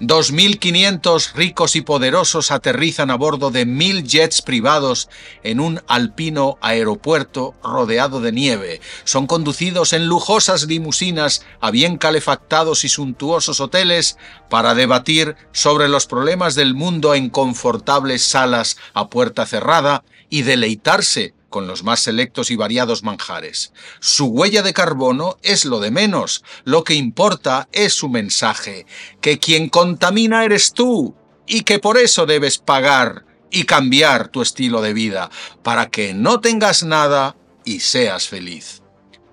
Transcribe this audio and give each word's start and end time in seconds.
2.500 0.00 1.34
ricos 1.34 1.76
y 1.76 1.82
poderosos 1.82 2.50
aterrizan 2.50 3.10
a 3.10 3.16
bordo 3.16 3.50
de 3.50 3.66
mil 3.66 4.02
jets 4.02 4.40
privados 4.40 5.10
en 5.42 5.60
un 5.60 5.82
alpino 5.88 6.56
aeropuerto 6.62 7.54
rodeado 7.62 8.22
de 8.22 8.32
nieve. 8.32 8.80
Son 9.04 9.26
conducidos 9.26 9.92
en 9.92 10.06
lujosas 10.06 10.64
limusinas 10.64 11.44
a 11.60 11.70
bien 11.70 11.98
calefactados 11.98 12.84
y 12.84 12.88
suntuosos 12.88 13.60
hoteles 13.60 14.16
para 14.48 14.74
debatir 14.74 15.36
sobre 15.52 15.88
los 15.88 16.06
problemas 16.06 16.54
del 16.54 16.74
mundo 16.74 17.14
en 17.14 17.28
confortables 17.28 18.22
salas 18.22 18.78
a 18.94 19.10
puerta 19.10 19.44
cerrada 19.44 20.02
y 20.30 20.42
deleitarse 20.42 21.34
con 21.50 21.66
los 21.66 21.84
más 21.84 22.00
selectos 22.00 22.50
y 22.50 22.56
variados 22.56 23.02
manjares. 23.02 23.72
Su 24.00 24.26
huella 24.26 24.62
de 24.62 24.72
carbono 24.72 25.36
es 25.42 25.66
lo 25.66 25.80
de 25.80 25.90
menos, 25.90 26.42
lo 26.64 26.84
que 26.84 26.94
importa 26.94 27.68
es 27.72 27.92
su 27.92 28.08
mensaje, 28.08 28.86
que 29.20 29.38
quien 29.38 29.68
contamina 29.68 30.44
eres 30.44 30.72
tú 30.72 31.14
y 31.46 31.62
que 31.62 31.78
por 31.78 31.98
eso 31.98 32.24
debes 32.24 32.56
pagar 32.56 33.26
y 33.50 33.64
cambiar 33.64 34.28
tu 34.28 34.40
estilo 34.40 34.80
de 34.80 34.94
vida, 34.94 35.30
para 35.62 35.90
que 35.90 36.14
no 36.14 36.40
tengas 36.40 36.84
nada 36.84 37.36
y 37.64 37.80
seas 37.80 38.28
feliz 38.28 38.79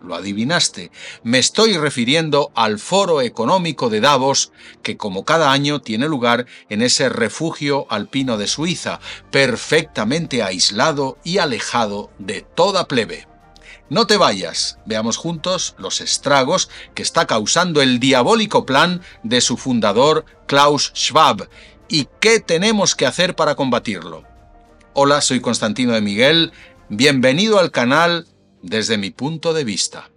lo 0.02 0.16
adivinaste, 0.16 0.92
me 1.24 1.40
estoy 1.40 1.78
refiriendo 1.78 2.52
al 2.55 2.80
Foro 2.80 3.22
Económico 3.22 3.90
de 3.90 4.02
Davos, 4.02 4.52
que 4.84 4.98
como 4.98 5.26
cada 5.26 5.52
año 5.52 5.82
tiene 5.82 6.08
lugar 6.08 6.46
en 6.70 6.82
ese 6.82 7.10
refugio 7.10 7.88
alpino 7.90 8.38
de 8.38 8.48
Suiza, 8.48 9.00
perfectamente 9.32 10.44
aislado 10.44 11.18
y 11.24 11.40
alejado 11.40 12.12
de 12.20 12.41
toda 12.41 12.88
plebe. 12.88 13.28
No 13.90 14.05
te 14.05 14.18
vayas, 14.18 14.80
veamos 14.86 15.16
juntos 15.16 15.76
los 15.78 16.02
estragos 16.02 16.70
que 16.94 17.04
está 17.04 17.26
causando 17.26 17.82
el 17.82 18.00
diabólico 18.00 18.66
plan 18.66 19.02
de 19.24 19.40
su 19.40 19.55
fundador 19.55 20.26
Klaus 20.46 20.91
Schwab 20.94 21.48
y 21.88 22.10
qué 22.20 22.41
tenemos 22.41 22.96
que 22.96 23.05
hacer 23.05 23.36
para 23.36 23.55
combatirlo. 23.55 24.24
Hola, 24.93 25.21
soy 25.21 25.40
Constantino 25.40 25.93
de 25.93 26.02
Miguel, 26.02 26.52
bienvenido 26.90 27.60
al 27.60 27.71
canal 27.71 28.27
desde 28.68 28.98
mi 28.98 29.12
punto 29.12 29.54
de 29.54 29.63
vista. 29.63 30.10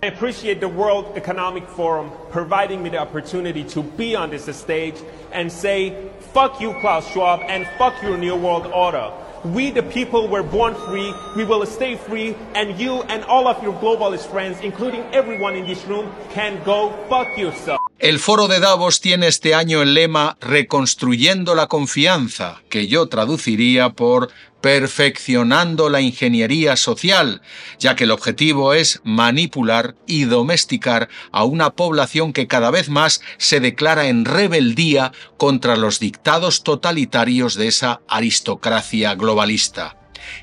I 0.00 0.06
appreciate 0.06 0.60
the 0.60 0.68
World 0.68 1.16
Economic 1.16 1.68
Forum 1.68 2.10
providing 2.30 2.82
me 2.82 2.90
the 2.90 2.98
opportunity 2.98 3.64
to 3.64 3.82
be 3.82 4.16
on 4.16 4.30
this 4.30 4.44
stage 4.56 4.96
and 5.32 5.50
say, 5.50 6.10
fuck 6.32 6.60
you, 6.60 6.72
Klaus 6.80 7.06
Schwab, 7.12 7.40
and 7.46 7.66
fuck 7.76 8.00
your 8.02 8.16
New 8.16 8.36
World 8.36 8.66
Order. 8.66 9.12
We, 9.44 9.70
the 9.70 9.82
people, 9.82 10.28
were 10.28 10.42
born 10.42 10.74
free. 10.74 11.14
We 11.36 11.44
will 11.44 11.64
stay 11.66 11.96
free. 11.96 12.36
And 12.54 12.78
you 12.78 13.02
and 13.02 13.24
all 13.24 13.46
of 13.46 13.62
your 13.62 13.74
globalist 13.74 14.30
friends, 14.30 14.60
including 14.60 15.02
everyone 15.14 15.54
in 15.54 15.66
this 15.66 15.84
room, 15.84 16.12
can 16.30 16.62
go 16.64 16.90
fuck 17.08 17.36
yourself. 17.38 17.77
El 17.98 18.20
foro 18.20 18.46
de 18.46 18.60
Davos 18.60 19.00
tiene 19.00 19.26
este 19.26 19.56
año 19.56 19.82
el 19.82 19.94
lema 19.94 20.36
Reconstruyendo 20.40 21.56
la 21.56 21.66
confianza, 21.66 22.62
que 22.70 22.86
yo 22.86 23.08
traduciría 23.08 23.90
por 23.90 24.30
perfeccionando 24.60 25.88
la 25.90 26.00
ingeniería 26.00 26.76
social, 26.76 27.42
ya 27.80 27.96
que 27.96 28.04
el 28.04 28.12
objetivo 28.12 28.72
es 28.72 29.00
manipular 29.02 29.96
y 30.06 30.26
domesticar 30.26 31.08
a 31.32 31.42
una 31.42 31.70
población 31.70 32.32
que 32.32 32.46
cada 32.46 32.70
vez 32.70 32.88
más 32.88 33.20
se 33.36 33.58
declara 33.58 34.06
en 34.06 34.24
rebeldía 34.24 35.10
contra 35.36 35.74
los 35.74 35.98
dictados 35.98 36.62
totalitarios 36.62 37.56
de 37.56 37.66
esa 37.66 38.00
aristocracia 38.06 39.16
globalista. 39.16 39.96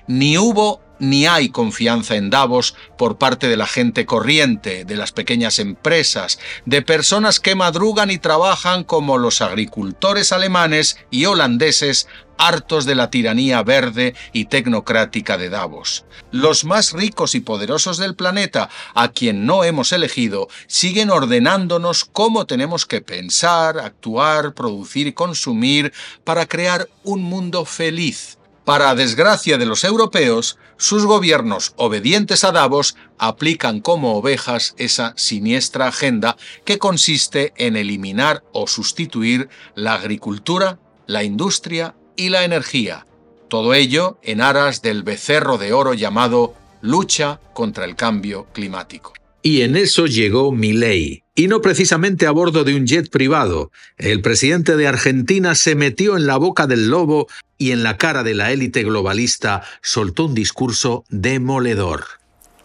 Ni 0.08 0.38
hubo 0.38 0.85
ni 1.00 1.26
hay 1.26 1.50
confianza 1.50 2.16
en 2.16 2.30
Davos 2.30 2.76
por 2.98 3.18
parte 3.18 3.48
de 3.48 3.58
la 3.58 3.68
gente 3.68 4.06
corriente, 4.06 4.86
de 4.86 4.96
las 4.96 5.12
pequeñas 5.12 5.60
empresas, 5.60 6.40
de 6.66 6.82
personas 6.82 7.40
que 7.40 7.56
madrugan 7.56 8.12
y 8.12 8.18
trabajan 8.18 8.84
como 8.84 9.18
los 9.18 9.42
agricultores 9.42 10.32
alemanes 10.32 10.98
y 11.12 11.26
holandeses 11.26 12.08
hartos 12.38 12.86
de 12.86 12.96
la 12.96 13.10
tiranía 13.10 13.64
verde 13.64 14.16
y 14.34 14.46
tecnocrática 14.46 15.38
de 15.38 15.50
Davos. 15.50 16.06
Los 16.32 16.66
más 16.66 16.92
ricos 16.92 17.36
y 17.36 17.40
poderosos 17.40 17.98
del 17.98 18.16
planeta, 18.16 18.70
a 18.94 19.10
quien 19.10 19.46
no 19.46 19.64
hemos 19.64 19.92
elegido, 19.92 20.48
siguen 20.68 21.10
ordenándonos 21.10 22.06
cómo 22.06 22.46
tenemos 22.46 22.86
que 22.86 23.02
pensar, 23.02 23.80
actuar, 23.80 24.54
producir 24.54 25.08
y 25.08 25.14
consumir 25.14 25.94
para 26.24 26.46
crear 26.46 26.90
un 27.04 27.24
mundo 27.24 27.66
feliz 27.66 28.38
para 28.66 28.96
desgracia 28.96 29.58
de 29.58 29.68
los 29.68 29.84
europeos, 29.84 30.58
sus 30.78 31.06
gobiernos 31.06 31.74
obedientes 31.78 32.44
a 32.44 32.52
Davos 32.52 32.98
aplican 33.18 33.80
como 33.80 34.18
ovejas 34.18 34.74
esa 34.78 35.14
siniestra 35.16 35.88
agenda 35.88 36.36
que 36.66 36.80
consiste 36.80 37.54
en 37.58 37.78
eliminar 37.78 38.44
o 38.52 38.68
sustituir 38.68 39.50
la 39.76 39.94
agricultura, 39.94 40.80
la 41.06 41.24
industria 41.24 41.96
y 42.18 42.30
la 42.30 42.44
energía. 42.44 43.06
Todo 43.48 43.74
ello 43.74 44.18
en 44.24 44.42
aras 44.42 44.82
del 44.82 45.04
becerro 45.04 45.58
de 45.58 45.72
oro 45.72 45.94
llamado 45.94 46.56
lucha 46.82 47.40
contra 47.54 47.86
el 47.86 47.96
cambio 47.96 48.48
climático. 48.52 49.14
Y 49.48 49.62
en 49.62 49.76
eso 49.76 50.08
llegó 50.08 50.52
Milei, 50.52 51.22
y 51.36 51.48
no 51.48 51.62
precisamente 51.62 52.26
a 52.26 52.32
bordo 52.32 52.64
de 52.64 52.76
un 52.76 52.88
jet 52.88 53.12
privado. 53.12 53.72
El 53.96 54.24
presidente 54.24 54.76
de 54.76 54.88
Argentina 54.88 55.54
se 55.54 55.76
metió 55.76 56.18
en 56.18 56.26
la 56.26 56.38
boca 56.38 56.66
del 56.66 56.90
lobo 56.90 57.28
y 57.60 57.70
en 57.70 57.84
la 57.84 57.96
cara 57.96 58.24
de 58.24 58.34
la 58.34 58.52
élite 58.52 58.82
globalista 58.82 59.62
soltó 59.84 60.26
un 60.26 60.34
discurso 60.34 61.06
demoledor. 61.10 62.06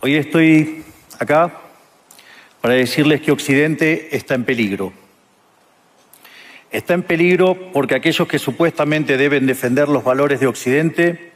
Hoy 0.00 0.14
estoy 0.14 0.82
acá 1.18 1.60
para 2.62 2.72
decirles 2.72 3.20
que 3.20 3.30
Occidente 3.30 4.16
está 4.16 4.34
en 4.34 4.44
peligro. 4.44 4.94
Está 6.70 6.94
en 6.94 7.02
peligro 7.02 7.72
porque 7.74 7.94
aquellos 7.94 8.26
que 8.26 8.38
supuestamente 8.38 9.18
deben 9.18 9.46
defender 9.46 9.90
los 9.90 10.02
valores 10.02 10.40
de 10.40 10.46
Occidente 10.46 11.29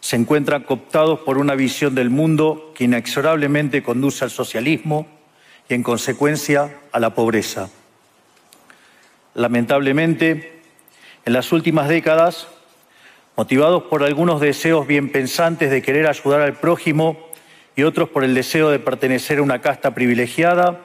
se 0.00 0.16
encuentran 0.16 0.62
cooptados 0.62 1.20
por 1.20 1.38
una 1.38 1.54
visión 1.54 1.94
del 1.94 2.10
mundo 2.10 2.72
que 2.74 2.84
inexorablemente 2.84 3.82
conduce 3.82 4.24
al 4.24 4.30
socialismo 4.30 5.06
y, 5.68 5.74
en 5.74 5.82
consecuencia, 5.82 6.78
a 6.92 7.00
la 7.00 7.14
pobreza. 7.14 7.70
Lamentablemente, 9.34 10.60
en 11.24 11.32
las 11.32 11.52
últimas 11.52 11.88
décadas, 11.88 12.48
motivados 13.36 13.84
por 13.84 14.02
algunos 14.02 14.40
deseos 14.40 14.86
bien 14.86 15.12
pensantes 15.12 15.70
de 15.70 15.82
querer 15.82 16.06
ayudar 16.06 16.40
al 16.40 16.54
prójimo 16.54 17.28
y 17.76 17.82
otros 17.82 18.08
por 18.08 18.24
el 18.24 18.34
deseo 18.34 18.70
de 18.70 18.78
pertenecer 18.78 19.38
a 19.38 19.42
una 19.42 19.60
casta 19.60 19.94
privilegiada, 19.94 20.80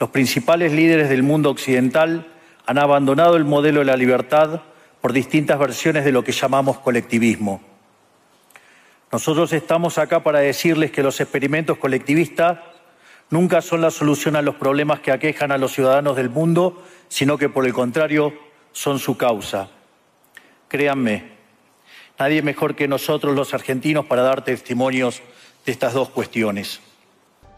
los 0.00 0.10
principales 0.10 0.72
líderes 0.72 1.08
del 1.08 1.22
mundo 1.22 1.50
occidental 1.50 2.26
han 2.66 2.78
abandonado 2.78 3.36
el 3.36 3.44
modelo 3.44 3.80
de 3.80 3.86
la 3.86 3.96
libertad 3.96 4.62
por 5.00 5.12
distintas 5.12 5.58
versiones 5.58 6.04
de 6.04 6.12
lo 6.12 6.24
que 6.24 6.32
llamamos 6.32 6.78
colectivismo. 6.78 7.73
Nosotros 9.14 9.52
estamos 9.52 9.98
acá 9.98 10.24
para 10.24 10.40
decirles 10.40 10.90
que 10.90 11.04
los 11.04 11.20
experimentos 11.20 11.78
colectivistas 11.78 12.58
nunca 13.30 13.62
son 13.62 13.80
la 13.80 13.92
solución 13.92 14.34
a 14.34 14.42
los 14.42 14.56
problemas 14.56 14.98
que 14.98 15.12
aquejan 15.12 15.52
a 15.52 15.56
los 15.56 15.72
ciudadanos 15.72 16.16
del 16.16 16.30
mundo, 16.30 16.82
sino 17.08 17.38
que 17.38 17.48
por 17.48 17.64
el 17.64 17.72
contrario 17.72 18.34
son 18.72 18.98
su 18.98 19.16
causa. 19.16 19.68
Créanme, 20.66 21.30
nadie 22.18 22.42
mejor 22.42 22.74
que 22.74 22.88
nosotros 22.88 23.36
los 23.36 23.54
argentinos 23.54 24.06
para 24.06 24.22
dar 24.22 24.42
testimonios 24.42 25.22
de 25.64 25.70
estas 25.70 25.94
dos 25.94 26.10
cuestiones. 26.10 26.80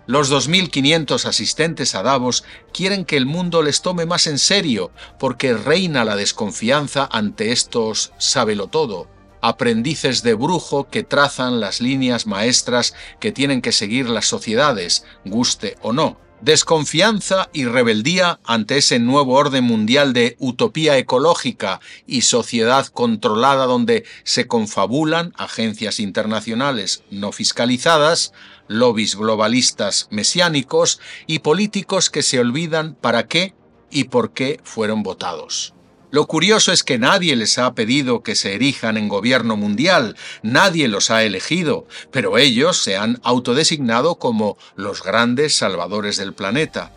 Los 0.04 0.30
2.500 0.30 1.24
asistentes 1.24 1.94
a 1.94 2.02
Davos 2.02 2.44
quieren 2.74 3.06
que 3.06 3.16
el 3.16 3.24
mundo 3.24 3.62
les 3.62 3.80
tome 3.80 4.04
más 4.04 4.26
en 4.26 4.38
serio, 4.38 4.90
porque 5.18 5.54
reina 5.54 6.04
la 6.04 6.16
desconfianza 6.16 7.08
ante 7.10 7.50
estos 7.50 8.12
sábelo 8.18 8.66
todo 8.66 9.15
aprendices 9.40 10.22
de 10.22 10.34
brujo 10.34 10.88
que 10.88 11.02
trazan 11.02 11.60
las 11.60 11.80
líneas 11.80 12.26
maestras 12.26 12.94
que 13.20 13.32
tienen 13.32 13.62
que 13.62 13.72
seguir 13.72 14.08
las 14.08 14.26
sociedades, 14.26 15.04
guste 15.24 15.76
o 15.82 15.92
no. 15.92 16.18
Desconfianza 16.40 17.48
y 17.54 17.64
rebeldía 17.64 18.40
ante 18.44 18.76
ese 18.76 18.98
nuevo 18.98 19.34
orden 19.34 19.64
mundial 19.64 20.12
de 20.12 20.36
utopía 20.38 20.98
ecológica 20.98 21.80
y 22.06 22.22
sociedad 22.22 22.86
controlada 22.88 23.64
donde 23.64 24.04
se 24.22 24.46
confabulan 24.46 25.32
agencias 25.38 25.98
internacionales 25.98 27.04
no 27.10 27.32
fiscalizadas, 27.32 28.34
lobbies 28.68 29.16
globalistas 29.16 30.08
mesiánicos 30.10 31.00
y 31.26 31.38
políticos 31.38 32.10
que 32.10 32.22
se 32.22 32.38
olvidan 32.38 32.96
para 32.96 33.28
qué 33.28 33.54
y 33.90 34.04
por 34.04 34.32
qué 34.32 34.60
fueron 34.62 35.02
votados. 35.02 35.75
Lo 36.16 36.26
curioso 36.26 36.72
es 36.72 36.82
que 36.82 36.96
nadie 36.98 37.36
les 37.36 37.58
ha 37.58 37.74
pedido 37.74 38.22
que 38.22 38.36
se 38.36 38.54
erijan 38.54 38.96
en 38.96 39.06
gobierno 39.06 39.54
mundial, 39.54 40.16
nadie 40.42 40.88
los 40.88 41.10
ha 41.10 41.24
elegido, 41.24 41.86
pero 42.10 42.38
ellos 42.38 42.78
se 42.78 42.96
han 42.96 43.20
autodesignado 43.22 44.14
como 44.14 44.56
los 44.76 45.02
grandes 45.02 45.58
salvadores 45.58 46.16
del 46.16 46.32
planeta. 46.32 46.90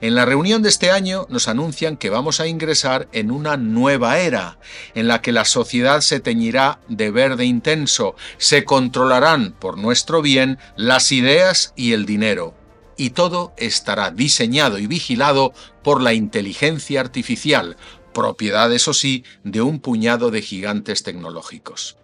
En 0.00 0.14
la 0.14 0.24
reunión 0.24 0.62
de 0.62 0.68
este 0.68 0.92
año 0.92 1.26
nos 1.30 1.48
anuncian 1.48 1.96
que 1.96 2.10
vamos 2.10 2.38
a 2.38 2.46
ingresar 2.46 3.08
en 3.10 3.32
una 3.32 3.56
nueva 3.56 4.20
era, 4.20 4.60
en 4.94 5.08
la 5.08 5.20
que 5.20 5.32
la 5.32 5.46
sociedad 5.46 6.00
se 6.00 6.20
teñirá 6.20 6.78
de 6.86 7.10
verde 7.10 7.46
intenso, 7.46 8.14
se 8.38 8.62
controlarán 8.64 9.50
por 9.50 9.78
nuestro 9.78 10.22
bien 10.22 10.60
las 10.76 11.10
ideas 11.10 11.72
y 11.74 11.92
el 11.92 12.06
dinero, 12.06 12.54
y 12.96 13.10
todo 13.10 13.52
estará 13.56 14.12
diseñado 14.12 14.78
y 14.78 14.86
vigilado 14.86 15.54
por 15.82 16.02
la 16.02 16.12
inteligencia 16.12 17.00
artificial, 17.00 17.76
propiedad, 18.12 18.72
eso 18.72 18.94
sí, 18.94 19.24
de 19.44 19.62
un 19.62 19.80
puñado 19.80 20.30
de 20.30 20.42
gigantes 20.42 21.02
tecnológicos. 21.02 21.96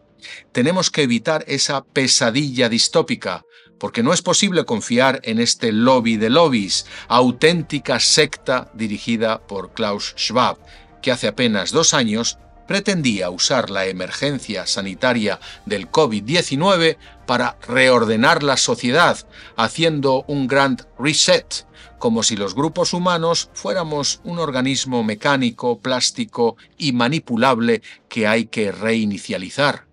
Tenemos 0.52 0.90
que 0.90 1.02
evitar 1.02 1.44
esa 1.46 1.84
pesadilla 1.84 2.68
distópica, 2.68 3.44
porque 3.78 4.02
no 4.02 4.12
es 4.12 4.22
posible 4.22 4.64
confiar 4.64 5.20
en 5.24 5.38
este 5.38 5.72
lobby 5.72 6.16
de 6.16 6.30
lobbies, 6.30 6.86
auténtica 7.08 8.00
secta 8.00 8.70
dirigida 8.74 9.46
por 9.46 9.72
Klaus 9.72 10.14
Schwab, 10.16 10.58
que 11.02 11.12
hace 11.12 11.28
apenas 11.28 11.72
dos 11.72 11.94
años 11.94 12.38
pretendía 12.66 13.30
usar 13.30 13.70
la 13.70 13.86
emergencia 13.86 14.66
sanitaria 14.66 15.40
del 15.64 15.90
COVID-19 15.90 16.96
para 17.26 17.58
reordenar 17.66 18.42
la 18.42 18.56
sociedad, 18.56 19.18
haciendo 19.56 20.24
un 20.28 20.46
grand 20.46 20.86
reset, 20.98 21.66
como 21.98 22.22
si 22.22 22.36
los 22.36 22.54
grupos 22.54 22.92
humanos 22.92 23.50
fuéramos 23.54 24.20
un 24.24 24.38
organismo 24.38 25.02
mecánico, 25.02 25.78
plástico 25.78 26.56
y 26.78 26.92
manipulable 26.92 27.82
que 28.08 28.26
hay 28.26 28.46
que 28.46 28.72
reinicializar. 28.72 29.86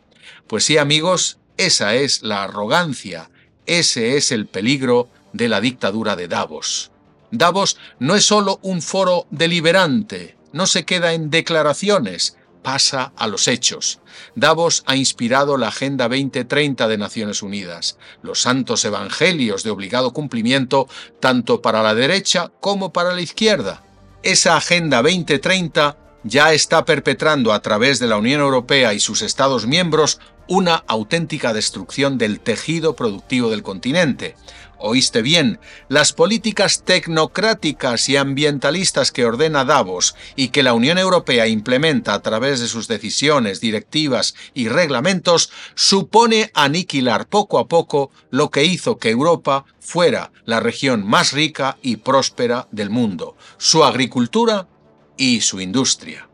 Pues 0.48 0.66
sí, 0.66 0.78
amigos, 0.78 1.40
esa 1.58 1.96
es 1.96 2.24
la 2.24 2.44
arrogancia, 2.44 3.30
ese 3.66 4.18
es 4.18 4.32
el 4.32 4.48
peligro 4.48 5.10
de 5.32 5.50
la 5.50 5.62
dictadura 5.62 6.16
de 6.16 6.28
Davos. 6.28 6.92
Davos 7.32 7.78
no 8.00 8.16
es 8.16 8.26
solo 8.26 8.60
un 8.62 8.82
foro 8.82 9.26
deliberante, 9.32 10.38
no 10.52 10.68
se 10.68 10.86
queda 10.86 11.14
en 11.14 11.32
declaraciones, 11.32 12.38
pasa 12.64 13.14
a 13.16 13.28
los 13.28 13.48
hechos. 13.48 14.00
Davos 14.36 14.84
ha 14.88 14.96
inspirado 14.96 15.58
la 15.58 15.68
Agenda 15.68 16.08
2030 16.08 16.88
de 16.88 16.98
Naciones 16.98 17.44
Unidas, 17.44 17.98
los 18.22 18.42
santos 18.42 18.84
evangelios 18.86 19.64
de 19.64 19.70
obligado 19.70 20.12
cumplimiento 20.14 20.88
tanto 21.20 21.62
para 21.62 21.84
la 21.84 21.94
derecha 21.94 22.52
como 22.60 22.92
para 22.92 23.14
la 23.14 23.22
izquierda. 23.22 23.84
Esa 24.24 24.58
Agenda 24.58 25.02
2030 25.02 25.98
ya 26.24 26.54
está 26.54 26.86
perpetrando 26.86 27.54
a 27.54 27.62
través 27.62 28.00
de 28.00 28.08
la 28.08 28.18
Unión 28.18 28.42
Europea 28.42 28.94
y 28.94 29.00
sus 29.00 29.22
Estados 29.22 29.68
miembros 29.68 30.20
una 30.48 30.84
auténtica 30.88 31.54
destrucción 31.54 32.18
del 32.18 32.40
tejido 32.40 32.96
productivo 32.96 33.50
del 33.50 33.64
continente. 33.64 34.36
Oíste 34.86 35.22
bien, 35.22 35.62
las 35.88 36.12
políticas 36.12 36.84
tecnocráticas 36.84 38.10
y 38.10 38.18
ambientalistas 38.18 39.14
que 39.14 39.26
ordena 39.26 39.64
Davos 39.64 40.14
y 40.36 40.50
que 40.50 40.62
la 40.62 40.74
Unión 40.74 40.98
Europea 40.98 41.48
implementa 41.48 42.14
a 42.14 42.22
través 42.22 42.60
de 42.60 42.68
sus 42.68 42.90
decisiones, 42.90 43.62
directivas 43.62 44.36
y 44.54 44.68
reglamentos 44.68 45.52
supone 45.74 46.52
aniquilar 46.54 47.28
poco 47.28 47.60
a 47.60 47.70
poco 47.70 48.12
lo 48.30 48.50
que 48.50 48.66
hizo 48.66 48.98
que 48.98 49.10
Europa 49.10 49.64
fuera 49.80 50.34
la 50.44 50.60
región 50.60 51.08
más 51.08 51.32
rica 51.32 51.78
y 51.82 51.96
próspera 51.96 52.68
del 52.72 52.90
mundo, 52.90 53.38
su 53.58 53.86
agricultura 53.86 54.68
y 55.18 55.42
su 55.42 55.62
industria. 55.62 56.28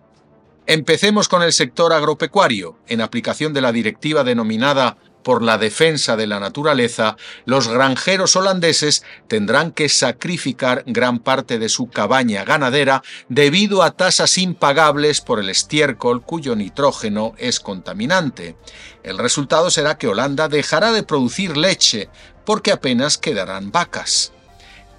Empecemos 0.66 1.28
con 1.28 1.42
el 1.42 1.52
sector 1.52 1.94
agropecuario, 1.94 2.78
en 2.88 3.02
aplicación 3.02 3.54
de 3.54 3.62
la 3.62 3.72
directiva 3.72 4.24
denominada 4.24 4.98
por 5.24 5.42
la 5.44 5.58
defensa 5.58 6.16
de 6.16 6.28
la 6.28 6.40
naturaleza, 6.40 7.18
los 7.46 7.68
granjeros 7.68 8.36
holandeses 8.36 9.04
tendrán 9.28 9.72
que 9.72 9.90
sacrificar 9.90 10.84
gran 10.86 11.20
parte 11.20 11.60
de 11.60 11.70
su 11.70 11.88
cabaña 11.90 12.46
ganadera 12.46 13.04
debido 13.28 13.84
a 13.84 13.92
tasas 13.92 14.38
impagables 14.38 15.22
por 15.22 15.40
el 15.40 15.50
estiércol 15.50 16.22
cuyo 16.22 16.56
nitrógeno 16.56 17.34
es 17.38 17.60
contaminante. 17.60 18.56
El 19.04 19.18
resultado 19.18 19.70
será 19.70 19.98
que 19.98 20.08
Holanda 20.08 20.48
dejará 20.48 20.92
de 20.92 21.04
producir 21.04 21.58
leche 21.58 22.10
porque 22.46 22.72
apenas 22.72 23.18
quedarán 23.18 23.72
vacas. 23.72 24.32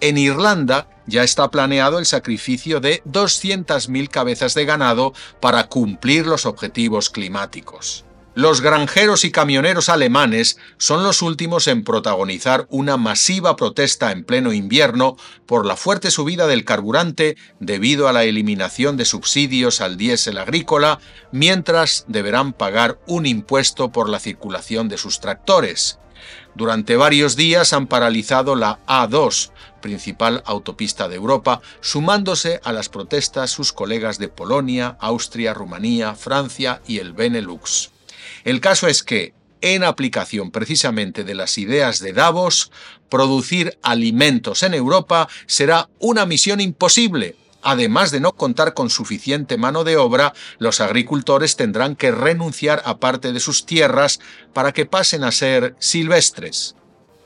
En 0.00 0.16
Irlanda 0.16 0.88
ya 1.10 1.22
está 1.22 1.50
planeado 1.50 1.98
el 1.98 2.06
sacrificio 2.06 2.80
de 2.80 3.02
200.000 3.04 4.08
cabezas 4.08 4.54
de 4.54 4.64
ganado 4.64 5.12
para 5.40 5.68
cumplir 5.68 6.26
los 6.26 6.46
objetivos 6.46 7.10
climáticos. 7.10 8.04
Los 8.36 8.60
granjeros 8.60 9.24
y 9.24 9.32
camioneros 9.32 9.88
alemanes 9.88 10.56
son 10.78 11.02
los 11.02 11.20
últimos 11.20 11.66
en 11.66 11.82
protagonizar 11.82 12.66
una 12.70 12.96
masiva 12.96 13.56
protesta 13.56 14.12
en 14.12 14.24
pleno 14.24 14.52
invierno 14.52 15.16
por 15.46 15.66
la 15.66 15.74
fuerte 15.74 16.12
subida 16.12 16.46
del 16.46 16.64
carburante 16.64 17.36
debido 17.58 18.06
a 18.06 18.12
la 18.12 18.22
eliminación 18.22 18.96
de 18.96 19.04
subsidios 19.04 19.80
al 19.80 19.96
diésel 19.96 20.38
agrícola, 20.38 21.00
mientras 21.32 22.04
deberán 22.06 22.52
pagar 22.52 23.00
un 23.08 23.26
impuesto 23.26 23.90
por 23.90 24.08
la 24.08 24.20
circulación 24.20 24.88
de 24.88 24.96
sus 24.96 25.18
tractores. 25.18 25.98
Durante 26.54 26.96
varios 26.96 27.36
días 27.36 27.72
han 27.72 27.86
paralizado 27.86 28.56
la 28.56 28.78
A2, 28.86 29.50
principal 29.80 30.42
autopista 30.46 31.08
de 31.08 31.16
Europa, 31.16 31.60
sumándose 31.80 32.60
a 32.64 32.72
las 32.72 32.88
protestas 32.88 33.50
sus 33.50 33.72
colegas 33.72 34.18
de 34.18 34.28
Polonia, 34.28 34.96
Austria, 35.00 35.54
Rumanía, 35.54 36.14
Francia 36.14 36.82
y 36.86 36.98
el 36.98 37.12
Benelux. 37.12 37.90
El 38.44 38.60
caso 38.60 38.88
es 38.88 39.02
que, 39.02 39.34
en 39.60 39.84
aplicación 39.84 40.50
precisamente 40.50 41.24
de 41.24 41.34
las 41.34 41.58
ideas 41.58 42.00
de 42.00 42.12
Davos, 42.12 42.70
producir 43.08 43.78
alimentos 43.82 44.62
en 44.62 44.74
Europa 44.74 45.28
será 45.46 45.90
una 45.98 46.24
misión 46.24 46.60
imposible. 46.60 47.36
Además 47.62 48.10
de 48.10 48.20
no 48.20 48.32
contar 48.32 48.74
con 48.74 48.90
suficiente 48.90 49.58
mano 49.58 49.84
de 49.84 49.96
obra, 49.96 50.32
los 50.58 50.80
agricultores 50.80 51.56
tendrán 51.56 51.96
que 51.96 52.10
renunciar 52.10 52.82
a 52.84 52.98
parte 52.98 53.32
de 53.32 53.40
sus 53.40 53.66
tierras 53.66 54.20
para 54.52 54.72
que 54.72 54.86
pasen 54.86 55.24
a 55.24 55.32
ser 55.32 55.76
silvestres. 55.78 56.74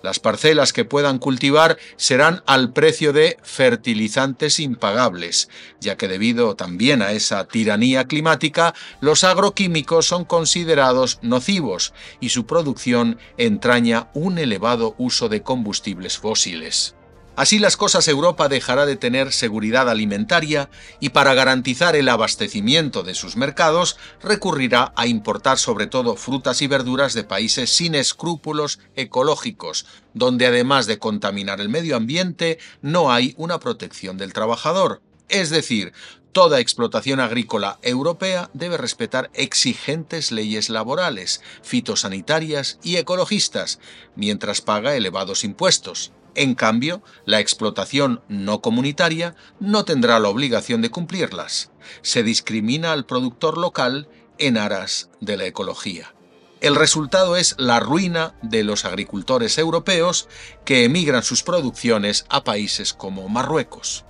Las 0.04 0.18
parcelas 0.18 0.74
que 0.74 0.84
puedan 0.84 1.18
cultivar 1.18 1.78
serán 1.96 2.42
al 2.44 2.74
precio 2.74 3.14
de 3.14 3.38
fertilizantes 3.42 4.60
impagables, 4.60 5.48
ya 5.80 5.96
que 5.96 6.08
debido 6.08 6.56
también 6.56 7.00
a 7.00 7.12
esa 7.12 7.46
tiranía 7.46 8.04
climática, 8.04 8.74
los 9.00 9.24
agroquímicos 9.24 10.04
son 10.06 10.26
considerados 10.26 11.20
nocivos 11.22 11.94
y 12.20 12.28
su 12.28 12.44
producción 12.44 13.18
entraña 13.38 14.10
un 14.12 14.36
elevado 14.36 14.94
uso 14.98 15.30
de 15.30 15.42
combustibles 15.42 16.18
fósiles. 16.18 16.94
Así 17.36 17.58
las 17.58 17.76
cosas 17.76 18.06
Europa 18.06 18.48
dejará 18.48 18.86
de 18.86 18.94
tener 18.94 19.32
seguridad 19.32 19.88
alimentaria 19.88 20.70
y 21.00 21.08
para 21.08 21.34
garantizar 21.34 21.96
el 21.96 22.08
abastecimiento 22.08 23.02
de 23.02 23.14
sus 23.14 23.36
mercados 23.36 23.96
recurrirá 24.22 24.92
a 24.94 25.08
importar 25.08 25.58
sobre 25.58 25.88
todo 25.88 26.14
frutas 26.14 26.62
y 26.62 26.68
verduras 26.68 27.12
de 27.12 27.24
países 27.24 27.70
sin 27.70 27.96
escrúpulos 27.96 28.78
ecológicos, 28.94 29.84
donde 30.12 30.46
además 30.46 30.86
de 30.86 31.00
contaminar 31.00 31.60
el 31.60 31.68
medio 31.68 31.96
ambiente 31.96 32.58
no 32.82 33.10
hay 33.10 33.34
una 33.36 33.58
protección 33.58 34.16
del 34.16 34.32
trabajador. 34.32 35.02
Es 35.28 35.50
decir, 35.50 35.92
Toda 36.34 36.58
explotación 36.58 37.20
agrícola 37.20 37.78
europea 37.80 38.50
debe 38.54 38.76
respetar 38.76 39.30
exigentes 39.34 40.32
leyes 40.32 40.68
laborales, 40.68 41.40
fitosanitarias 41.62 42.80
y 42.82 42.96
ecologistas, 42.96 43.78
mientras 44.16 44.60
paga 44.60 44.96
elevados 44.96 45.44
impuestos. 45.44 46.10
En 46.34 46.54
cambio, 46.54 47.02
la 47.24 47.40
explotación 47.40 48.22
no 48.28 48.60
comunitaria 48.60 49.36
no 49.60 49.84
tendrá 49.84 50.18
la 50.18 50.28
obligación 50.28 50.82
de 50.82 50.90
cumplirlas. 50.90 51.70
Se 52.02 52.22
discrimina 52.22 52.92
al 52.92 53.06
productor 53.06 53.58
local 53.58 54.08
en 54.38 54.58
aras 54.58 55.10
de 55.20 55.36
la 55.36 55.46
ecología. 55.46 56.14
El 56.60 56.76
resultado 56.76 57.36
es 57.36 57.54
la 57.58 57.78
ruina 57.78 58.34
de 58.40 58.64
los 58.64 58.84
agricultores 58.84 59.58
europeos 59.58 60.28
que 60.64 60.84
emigran 60.84 61.22
sus 61.22 61.42
producciones 61.42 62.24
a 62.30 62.42
países 62.42 62.94
como 62.94 63.28
Marruecos. 63.28 64.04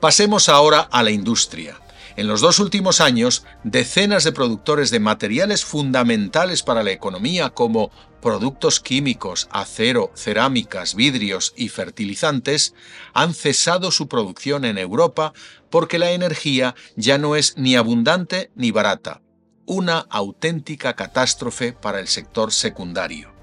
Pasemos 0.00 0.48
ahora 0.48 0.80
a 0.80 1.02
la 1.02 1.10
industria. 1.10 1.78
En 2.18 2.26
los 2.26 2.40
dos 2.40 2.58
últimos 2.58 3.00
años, 3.00 3.44
decenas 3.62 4.24
de 4.24 4.32
productores 4.32 4.90
de 4.90 4.98
materiales 4.98 5.64
fundamentales 5.64 6.64
para 6.64 6.82
la 6.82 6.90
economía 6.90 7.50
como 7.50 7.92
productos 8.20 8.80
químicos, 8.80 9.46
acero, 9.52 10.10
cerámicas, 10.16 10.96
vidrios 10.96 11.54
y 11.56 11.68
fertilizantes 11.68 12.74
han 13.14 13.34
cesado 13.34 13.92
su 13.92 14.08
producción 14.08 14.64
en 14.64 14.78
Europa 14.78 15.32
porque 15.70 16.00
la 16.00 16.10
energía 16.10 16.74
ya 16.96 17.18
no 17.18 17.36
es 17.36 17.56
ni 17.56 17.76
abundante 17.76 18.50
ni 18.56 18.72
barata. 18.72 19.22
Una 19.64 20.00
auténtica 20.10 20.94
catástrofe 20.96 21.72
para 21.72 22.00
el 22.00 22.08
sector 22.08 22.50
secundario. 22.52 23.37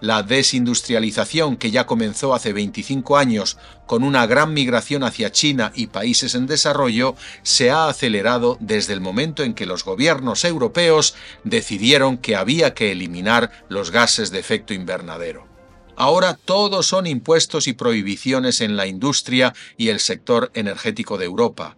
La 0.00 0.22
desindustrialización 0.22 1.56
que 1.56 1.70
ya 1.70 1.86
comenzó 1.86 2.34
hace 2.34 2.52
25 2.52 3.16
años 3.16 3.58
con 3.86 4.02
una 4.02 4.26
gran 4.26 4.54
migración 4.54 5.02
hacia 5.02 5.32
China 5.32 5.72
y 5.74 5.88
países 5.88 6.34
en 6.34 6.46
desarrollo 6.46 7.16
se 7.42 7.70
ha 7.70 7.88
acelerado 7.88 8.56
desde 8.60 8.92
el 8.92 9.00
momento 9.00 9.42
en 9.42 9.54
que 9.54 9.66
los 9.66 9.84
gobiernos 9.84 10.44
europeos 10.44 11.14
decidieron 11.44 12.18
que 12.18 12.36
había 12.36 12.74
que 12.74 12.92
eliminar 12.92 13.50
los 13.68 13.90
gases 13.90 14.30
de 14.30 14.38
efecto 14.38 14.74
invernadero. 14.74 15.50
Ahora 15.96 16.32
todos 16.32 16.86
son 16.86 17.06
impuestos 17.06 17.68
y 17.68 17.74
prohibiciones 17.74 18.62
en 18.62 18.76
la 18.76 18.86
industria 18.86 19.52
y 19.76 19.88
el 19.88 20.00
sector 20.00 20.50
energético 20.54 21.18
de 21.18 21.26
Europa. 21.26 21.76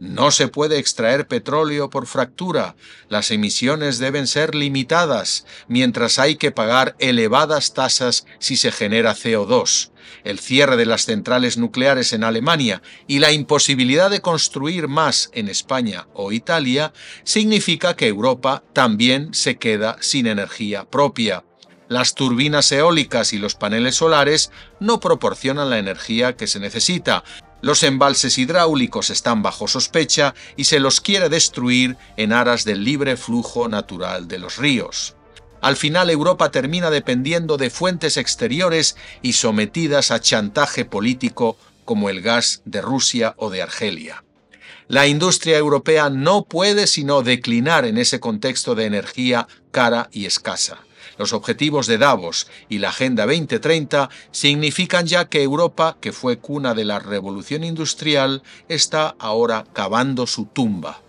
No 0.00 0.32
se 0.32 0.48
puede 0.48 0.78
extraer 0.78 1.28
petróleo 1.28 1.88
por 1.88 2.06
fractura, 2.06 2.74
las 3.08 3.30
emisiones 3.30 3.98
deben 3.98 4.26
ser 4.26 4.54
limitadas, 4.54 5.46
mientras 5.68 6.18
hay 6.18 6.36
que 6.36 6.50
pagar 6.50 6.96
elevadas 6.98 7.74
tasas 7.74 8.26
si 8.40 8.56
se 8.56 8.72
genera 8.72 9.14
CO2. 9.14 9.92
El 10.24 10.40
cierre 10.40 10.76
de 10.76 10.86
las 10.86 11.04
centrales 11.04 11.56
nucleares 11.58 12.12
en 12.12 12.24
Alemania 12.24 12.82
y 13.06 13.20
la 13.20 13.32
imposibilidad 13.32 14.10
de 14.10 14.20
construir 14.20 14.88
más 14.88 15.30
en 15.32 15.48
España 15.48 16.08
o 16.12 16.32
Italia 16.32 16.92
significa 17.22 17.94
que 17.94 18.08
Europa 18.08 18.64
también 18.72 19.32
se 19.32 19.56
queda 19.56 19.96
sin 20.00 20.26
energía 20.26 20.84
propia. 20.84 21.44
Las 21.88 22.14
turbinas 22.14 22.72
eólicas 22.72 23.32
y 23.32 23.38
los 23.38 23.54
paneles 23.54 23.96
solares 23.96 24.50
no 24.80 25.00
proporcionan 25.00 25.70
la 25.70 25.78
energía 25.78 26.34
que 26.34 26.46
se 26.46 26.58
necesita, 26.58 27.22
los 27.64 27.82
embalses 27.82 28.36
hidráulicos 28.36 29.08
están 29.08 29.42
bajo 29.42 29.66
sospecha 29.68 30.34
y 30.54 30.64
se 30.64 30.80
los 30.80 31.00
quiere 31.00 31.30
destruir 31.30 31.96
en 32.18 32.34
aras 32.34 32.66
del 32.66 32.84
libre 32.84 33.16
flujo 33.16 33.70
natural 33.70 34.28
de 34.28 34.38
los 34.38 34.58
ríos. 34.58 35.16
Al 35.62 35.76
final 35.76 36.10
Europa 36.10 36.50
termina 36.50 36.90
dependiendo 36.90 37.56
de 37.56 37.70
fuentes 37.70 38.18
exteriores 38.18 38.96
y 39.22 39.32
sometidas 39.32 40.10
a 40.10 40.20
chantaje 40.20 40.84
político 40.84 41.56
como 41.86 42.10
el 42.10 42.20
gas 42.20 42.60
de 42.66 42.82
Rusia 42.82 43.32
o 43.38 43.48
de 43.48 43.62
Argelia. 43.62 44.24
La 44.86 45.06
industria 45.06 45.56
europea 45.56 46.10
no 46.10 46.44
puede 46.44 46.86
sino 46.86 47.22
declinar 47.22 47.86
en 47.86 47.96
ese 47.96 48.20
contexto 48.20 48.74
de 48.74 48.84
energía 48.84 49.48
cara 49.70 50.10
y 50.12 50.26
escasa. 50.26 50.83
Los 51.18 51.32
objetivos 51.32 51.86
de 51.86 51.98
Davos 51.98 52.48
y 52.68 52.78
la 52.78 52.88
Agenda 52.88 53.26
2030 53.26 54.10
significan 54.30 55.06
ya 55.06 55.28
que 55.28 55.42
Europa, 55.42 55.96
que 56.00 56.12
fue 56.12 56.38
cuna 56.38 56.74
de 56.74 56.84
la 56.84 56.98
revolución 56.98 57.64
industrial, 57.64 58.42
está 58.68 59.14
ahora 59.18 59.64
cavando 59.72 60.26
su 60.26 60.46
tumba. 60.46 61.03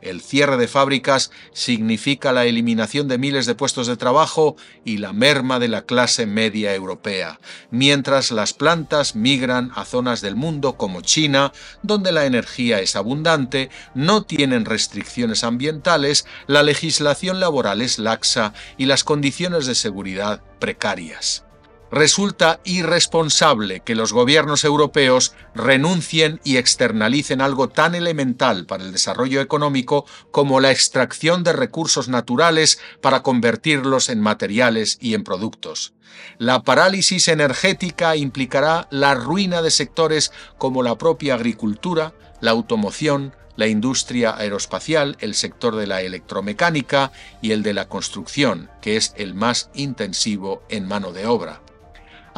El 0.00 0.20
cierre 0.20 0.56
de 0.56 0.68
fábricas 0.68 1.30
significa 1.52 2.32
la 2.32 2.44
eliminación 2.44 3.08
de 3.08 3.18
miles 3.18 3.46
de 3.46 3.54
puestos 3.54 3.86
de 3.86 3.96
trabajo 3.96 4.56
y 4.84 4.98
la 4.98 5.12
merma 5.12 5.58
de 5.58 5.68
la 5.68 5.82
clase 5.82 6.26
media 6.26 6.74
europea, 6.74 7.40
mientras 7.70 8.30
las 8.30 8.52
plantas 8.52 9.16
migran 9.16 9.70
a 9.74 9.84
zonas 9.84 10.20
del 10.20 10.36
mundo 10.36 10.76
como 10.76 11.00
China, 11.00 11.52
donde 11.82 12.12
la 12.12 12.26
energía 12.26 12.80
es 12.80 12.96
abundante, 12.96 13.70
no 13.94 14.22
tienen 14.22 14.64
restricciones 14.64 15.44
ambientales, 15.44 16.26
la 16.46 16.62
legislación 16.62 17.40
laboral 17.40 17.82
es 17.82 17.98
laxa 17.98 18.52
y 18.76 18.86
las 18.86 19.04
condiciones 19.04 19.66
de 19.66 19.74
seguridad 19.74 20.42
precarias 20.58 21.47
resulta 21.90 22.60
irresponsable 22.64 23.80
que 23.80 23.94
los 23.94 24.12
gobiernos 24.12 24.64
europeos 24.64 25.34
renuncien 25.54 26.40
y 26.44 26.56
externalicen 26.56 27.40
algo 27.40 27.68
tan 27.68 27.94
elemental 27.94 28.66
para 28.66 28.84
el 28.84 28.92
desarrollo 28.92 29.40
económico 29.40 30.04
como 30.30 30.60
la 30.60 30.70
extracción 30.70 31.44
de 31.44 31.52
recursos 31.52 32.08
naturales 32.08 32.78
para 33.00 33.22
convertirlos 33.22 34.08
en 34.08 34.20
materiales 34.20 34.98
y 35.00 35.14
en 35.14 35.24
productos. 35.24 35.94
La 36.38 36.62
parálisis 36.62 37.28
energética 37.28 38.16
implicará 38.16 38.88
la 38.90 39.14
ruina 39.14 39.62
de 39.62 39.70
sectores 39.70 40.32
como 40.56 40.82
la 40.82 40.96
propia 40.96 41.34
agricultura, 41.34 42.14
la 42.40 42.50
automoción, 42.52 43.34
la 43.56 43.66
industria 43.66 44.36
aeroespacial, 44.36 45.16
el 45.20 45.34
sector 45.34 45.74
de 45.74 45.88
la 45.88 46.00
electromecánica 46.02 47.10
y 47.42 47.50
el 47.50 47.64
de 47.64 47.74
la 47.74 47.88
construcción, 47.88 48.70
que 48.80 48.96
es 48.96 49.14
el 49.16 49.34
más 49.34 49.70
intensivo 49.74 50.62
en 50.68 50.86
mano 50.86 51.12
de 51.12 51.26
obra. 51.26 51.60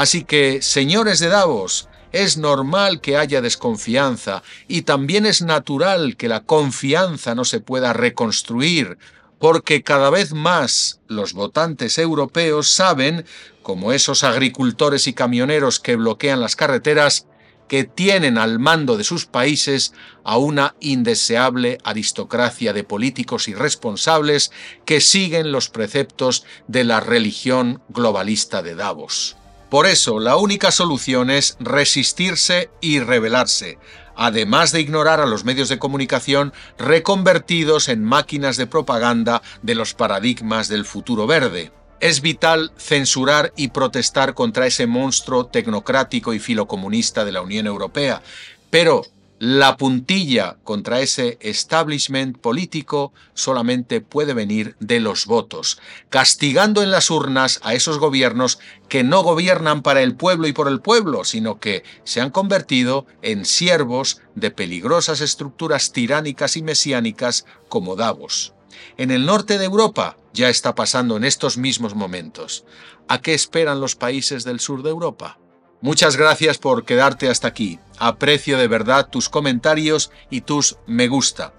Así 0.00 0.24
que, 0.24 0.62
señores 0.62 1.18
de 1.18 1.28
Davos, 1.28 1.90
es 2.10 2.38
normal 2.38 3.02
que 3.02 3.18
haya 3.18 3.42
desconfianza 3.42 4.42
y 4.66 4.80
también 4.80 5.26
es 5.26 5.42
natural 5.42 6.16
que 6.16 6.26
la 6.26 6.40
confianza 6.40 7.34
no 7.34 7.44
se 7.44 7.60
pueda 7.60 7.92
reconstruir, 7.92 8.96
porque 9.38 9.82
cada 9.82 10.08
vez 10.08 10.32
más 10.32 11.02
los 11.06 11.34
votantes 11.34 11.98
europeos 11.98 12.70
saben, 12.70 13.26
como 13.62 13.92
esos 13.92 14.24
agricultores 14.24 15.06
y 15.06 15.12
camioneros 15.12 15.80
que 15.80 15.96
bloquean 15.96 16.40
las 16.40 16.56
carreteras, 16.56 17.26
que 17.68 17.84
tienen 17.84 18.38
al 18.38 18.58
mando 18.58 18.96
de 18.96 19.04
sus 19.04 19.26
países 19.26 19.92
a 20.24 20.38
una 20.38 20.76
indeseable 20.80 21.76
aristocracia 21.84 22.72
de 22.72 22.84
políticos 22.84 23.48
irresponsables 23.48 24.50
que 24.86 25.02
siguen 25.02 25.52
los 25.52 25.68
preceptos 25.68 26.46
de 26.68 26.84
la 26.84 27.00
religión 27.00 27.82
globalista 27.90 28.62
de 28.62 28.74
Davos. 28.76 29.36
Por 29.70 29.86
eso, 29.86 30.18
la 30.18 30.36
única 30.36 30.72
solución 30.72 31.30
es 31.30 31.56
resistirse 31.60 32.70
y 32.80 32.98
rebelarse, 32.98 33.78
además 34.16 34.72
de 34.72 34.80
ignorar 34.80 35.20
a 35.20 35.26
los 35.26 35.44
medios 35.44 35.68
de 35.68 35.78
comunicación 35.78 36.52
reconvertidos 36.76 37.88
en 37.88 38.02
máquinas 38.02 38.56
de 38.56 38.66
propaganda 38.66 39.42
de 39.62 39.76
los 39.76 39.94
paradigmas 39.94 40.66
del 40.66 40.84
futuro 40.84 41.28
verde. 41.28 41.70
Es 42.00 42.20
vital 42.20 42.72
censurar 42.78 43.52
y 43.56 43.68
protestar 43.68 44.34
contra 44.34 44.66
ese 44.66 44.88
monstruo 44.88 45.46
tecnocrático 45.46 46.34
y 46.34 46.40
filocomunista 46.40 47.24
de 47.24 47.30
la 47.30 47.42
Unión 47.42 47.68
Europea, 47.68 48.22
pero 48.70 49.02
la 49.40 49.78
puntilla 49.78 50.58
contra 50.64 51.00
ese 51.00 51.38
establishment 51.40 52.36
político 52.36 53.14
solamente 53.32 54.02
puede 54.02 54.34
venir 54.34 54.76
de 54.80 55.00
los 55.00 55.24
votos, 55.24 55.80
castigando 56.10 56.82
en 56.82 56.90
las 56.90 57.10
urnas 57.10 57.58
a 57.62 57.72
esos 57.72 57.98
gobiernos 57.98 58.58
que 58.90 59.02
no 59.02 59.22
gobiernan 59.22 59.80
para 59.80 60.02
el 60.02 60.14
pueblo 60.14 60.46
y 60.46 60.52
por 60.52 60.68
el 60.68 60.82
pueblo, 60.82 61.24
sino 61.24 61.58
que 61.58 61.84
se 62.04 62.20
han 62.20 62.28
convertido 62.28 63.06
en 63.22 63.46
siervos 63.46 64.20
de 64.34 64.50
peligrosas 64.50 65.22
estructuras 65.22 65.92
tiránicas 65.92 66.58
y 66.58 66.62
mesiánicas 66.62 67.46
como 67.70 67.96
Davos. 67.96 68.52
En 68.98 69.10
el 69.10 69.24
norte 69.24 69.56
de 69.56 69.64
Europa 69.64 70.18
ya 70.34 70.50
está 70.50 70.74
pasando 70.74 71.16
en 71.16 71.24
estos 71.24 71.56
mismos 71.56 71.94
momentos. 71.94 72.66
¿A 73.08 73.22
qué 73.22 73.32
esperan 73.32 73.80
los 73.80 73.96
países 73.96 74.44
del 74.44 74.60
sur 74.60 74.82
de 74.82 74.90
Europa? 74.90 75.39
Muchas 75.82 76.16
gracias 76.16 76.58
por 76.58 76.84
quedarte 76.84 77.30
hasta 77.30 77.48
aquí. 77.48 77.78
Aprecio 77.98 78.58
de 78.58 78.68
verdad 78.68 79.08
tus 79.08 79.30
comentarios 79.30 80.10
y 80.28 80.42
tus 80.42 80.76
me 80.86 81.08
gusta. 81.08 81.54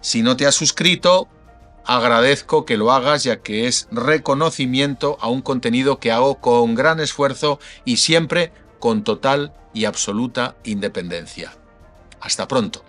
Si 0.00 0.22
no 0.22 0.36
te 0.36 0.46
has 0.46 0.54
suscrito, 0.54 1.28
agradezco 1.84 2.64
que 2.64 2.78
lo 2.78 2.92
hagas 2.92 3.24
ya 3.24 3.40
que 3.40 3.66
es 3.66 3.86
reconocimiento 3.90 5.18
a 5.20 5.28
un 5.28 5.42
contenido 5.42 5.98
que 5.98 6.12
hago 6.12 6.36
con 6.40 6.74
gran 6.74 6.98
esfuerzo 6.98 7.60
y 7.84 7.98
siempre 7.98 8.52
con 8.78 9.04
total 9.04 9.52
y 9.74 9.84
absoluta 9.84 10.56
independencia. 10.64 11.52
Hasta 12.20 12.48
pronto. 12.48 12.87